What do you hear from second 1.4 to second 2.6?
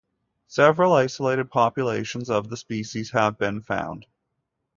populations of the